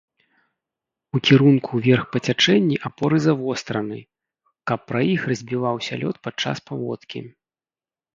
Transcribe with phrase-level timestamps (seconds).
[1.17, 3.99] У кірунку ўверх па цячэнні апоры завостраны,
[4.71, 7.19] каб пра іх разбіваўся лёд падчас паводкі.